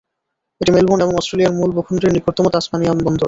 [0.61, 3.19] এটি মেলবোর্ন এবং অস্ট্রেলিয়ার মূল ভূখণ্ডের নিকটতম তাসমানিয়ান বন্দর।